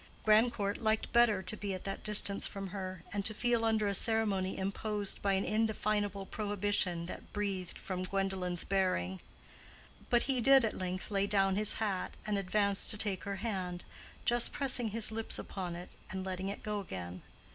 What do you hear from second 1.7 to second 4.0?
at that distance from her, and to feel under a